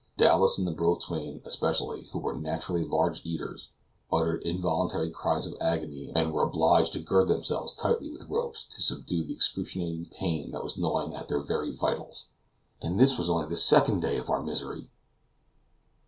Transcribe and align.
Dowlas 0.17 0.57
and 0.57 0.65
the 0.65 0.71
boatswain 0.71 1.43
especially, 1.45 2.07
who 2.11 2.17
were 2.17 2.33
naturally 2.33 2.83
large 2.83 3.23
eaters, 3.23 3.69
uttered 4.11 4.41
involuntary 4.41 5.11
cries 5.11 5.45
of 5.45 5.53
agony, 5.61 6.11
and 6.15 6.33
were 6.33 6.41
obliged 6.41 6.93
to 6.93 6.99
gird 6.99 7.27
themselves 7.27 7.71
tightly 7.75 8.09
with 8.09 8.27
ropes 8.27 8.63
to 8.73 8.81
subdue 8.81 9.23
the 9.23 9.33
excruciating 9.35 10.07
pain 10.11 10.49
that 10.53 10.63
was 10.63 10.75
gnawing 10.75 11.15
their 11.27 11.41
very 11.41 11.71
vitals. 11.71 12.25
And 12.81 12.99
this 12.99 13.15
was 13.15 13.29
only 13.29 13.45
the 13.45 13.55
second 13.55 13.99
day 14.01 14.17
of 14.17 14.27
our 14.31 14.41
misery! 14.41 14.89